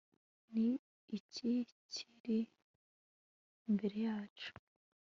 [0.53, 0.69] ni
[1.17, 1.51] iki
[1.93, 2.39] kiri
[3.69, 4.51] imbere yacu